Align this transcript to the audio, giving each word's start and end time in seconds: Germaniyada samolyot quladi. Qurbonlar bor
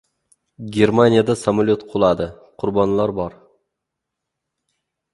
Germaniyada 0.77 1.35
samolyot 1.41 1.85
quladi. 1.93 2.29
Qurbonlar 2.65 3.17
bor 3.23 3.39